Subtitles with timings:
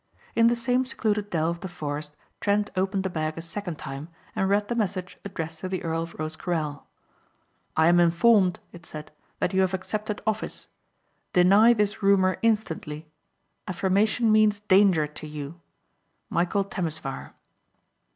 [0.35, 4.09] In the same secluded dell of the forest Trent opened the bag a second time
[4.35, 6.87] and read the message addressed to the Earl of Rosecarrel.
[7.77, 10.69] "I am informed," it said, "that you have accepted office.
[11.33, 13.11] Deny this rumor instantly.
[13.67, 15.61] Affirmation means danger to you.
[16.31, 17.33] Michæl Temesvar."